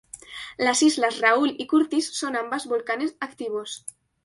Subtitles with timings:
[0.57, 3.85] Las islas Raoul y Curtis son ambas volcanes activos.